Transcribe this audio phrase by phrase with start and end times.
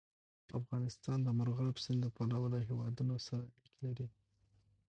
[0.59, 4.07] افغانستان د مورغاب سیند له پلوه له هېوادونو سره اړیکې لري.